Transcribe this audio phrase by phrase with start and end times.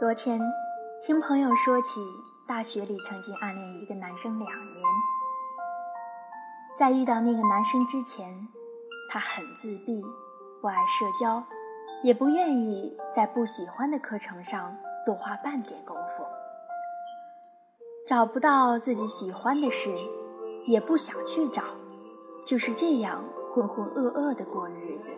[0.00, 0.40] 昨天
[1.04, 2.00] 听朋友说起，
[2.46, 4.82] 大学里曾经暗恋一个男生两年，
[6.74, 8.48] 在遇到那个男生之前，
[9.10, 10.02] 他很自闭，
[10.62, 11.44] 不爱社交，
[12.02, 14.74] 也不愿意在不喜欢的课程上
[15.04, 16.24] 多花半点功夫，
[18.06, 19.90] 找不到自己喜欢的事，
[20.64, 21.62] 也不想去找，
[22.46, 25.10] 就是这样浑浑噩噩的过日子。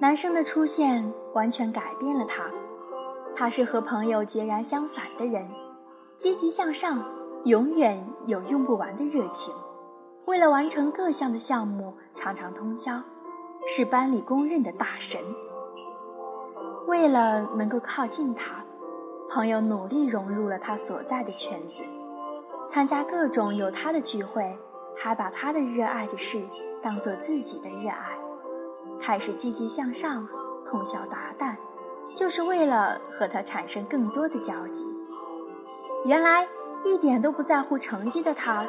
[0.00, 2.50] 男生的出现完全改变了他，
[3.36, 5.48] 他是和朋友截然相反的人，
[6.16, 7.02] 积极向上，
[7.44, 9.54] 永远有用不完的热情，
[10.26, 13.00] 为了完成各项的项目常常通宵，
[13.66, 15.20] 是班里公认的大神。
[16.86, 18.64] 为了能够靠近他，
[19.30, 21.82] 朋友努力融入了他所在的圈子，
[22.66, 24.58] 参加各种有他的聚会，
[24.96, 26.42] 还把他的热爱的事
[26.82, 28.18] 当做自己的热爱。
[29.04, 30.26] 开始积极向上，
[30.66, 31.56] 通宵达旦，
[32.14, 34.86] 就是为了和他产生更多的交集。
[36.06, 36.48] 原来
[36.86, 38.66] 一点都不在乎成绩的他，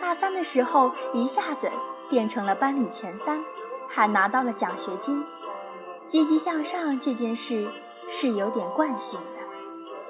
[0.00, 1.68] 大三的时候一下子
[2.08, 3.42] 变成了班里前三，
[3.88, 5.24] 还拿到了奖学金。
[6.06, 7.68] 积极向上这件事
[8.06, 9.40] 是有点惯性的，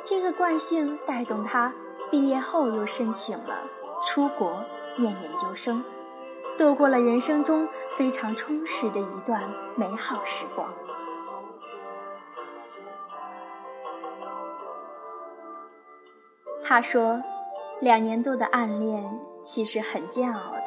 [0.04, 1.72] 这个惯性带动他
[2.10, 3.62] 毕业后又申请了
[4.02, 4.62] 出国
[4.98, 5.82] 念研究生。
[6.56, 9.42] 度过了人生中非常充实的一段
[9.76, 10.72] 美好时光。
[16.64, 17.20] 他说，
[17.80, 20.66] 两年多的暗恋其实很煎熬的，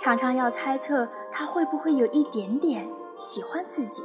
[0.00, 4.02] 常常要猜测他会不会有一点点喜欢自己。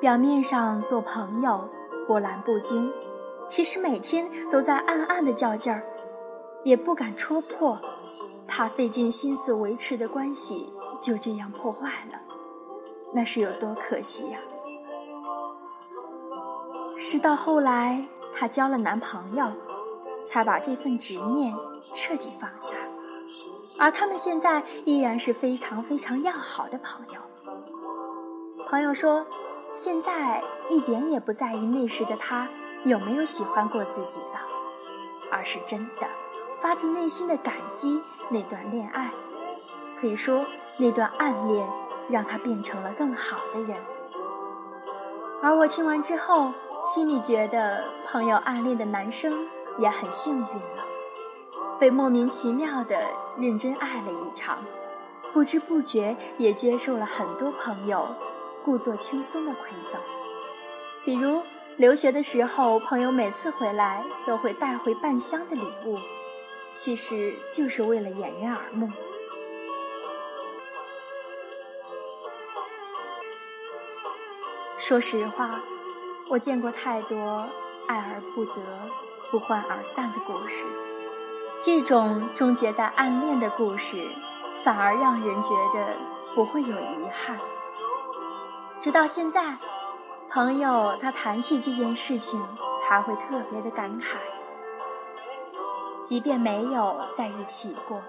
[0.00, 1.68] 表面上做朋友
[2.06, 2.92] 波澜不惊，
[3.48, 5.82] 其实每天都在暗暗的较劲儿，
[6.64, 7.78] 也不敢戳破。
[8.46, 12.18] 怕费尽心思维持的关系就这样破坏了，
[13.12, 14.38] 那是有多可惜呀！
[16.96, 18.02] 是到后来
[18.34, 19.52] 她交了男朋友，
[20.26, 21.54] 才把这份执念
[21.94, 22.72] 彻底放下，
[23.78, 27.20] 而他们现在依然是非常非常要好的朋友。
[28.66, 29.26] 朋友说，
[29.74, 32.48] 现在一点也不在意那时的他
[32.84, 34.40] 有没有喜欢过自己了，
[35.30, 36.08] 而是真的。
[36.60, 39.10] 发自内心的感激那段恋爱，
[40.00, 40.44] 可以说
[40.78, 41.68] 那段暗恋
[42.10, 43.76] 让他变成了更好的人。
[45.40, 46.52] 而我听完之后，
[46.84, 49.46] 心里觉得朋友暗恋的男生
[49.78, 50.84] 也很幸运了，
[51.78, 52.98] 被莫名其妙的
[53.36, 54.58] 认真爱了一场，
[55.32, 58.08] 不知不觉也接受了很多朋友
[58.64, 60.00] 故作轻松的馈赠，
[61.04, 61.40] 比如
[61.76, 65.98] 留学的时候，朋友每次回来都会带回半箱的礼物。
[66.70, 68.90] 其实就是为了掩人耳目。
[74.78, 75.60] 说实话，
[76.28, 77.46] 我见过太多
[77.88, 78.54] 爱而不得、
[79.30, 80.64] 不欢而散的故事。
[81.60, 84.08] 这种终结在暗恋的故事，
[84.64, 85.96] 反而让人觉得
[86.34, 87.36] 不会有遗憾。
[88.80, 89.56] 直到现在，
[90.30, 92.40] 朋友他谈起这件事情，
[92.88, 94.16] 还会特别的感慨。
[96.02, 98.02] 即便没有在一起过，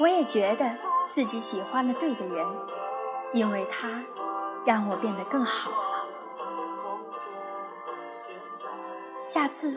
[0.00, 0.68] 我也觉得
[1.08, 2.46] 自己喜欢了对的人，
[3.32, 4.02] 因为他
[4.64, 5.76] 让我变得更好了。
[9.24, 9.76] 下次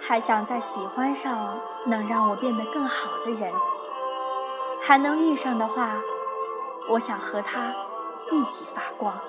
[0.00, 3.52] 还想在喜欢上能让我变得更好的人，
[4.80, 6.00] 还能遇上的话，
[6.90, 7.74] 我想和他
[8.30, 9.20] 一起发光。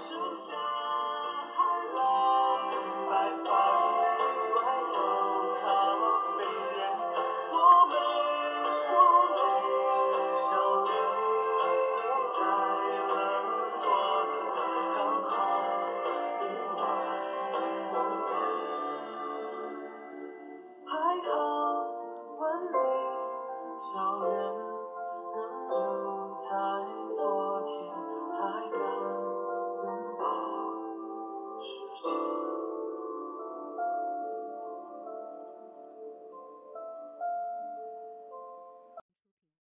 [23.83, 24.31] 笑脸
[25.35, 26.55] 仍留在
[27.17, 27.73] 昨天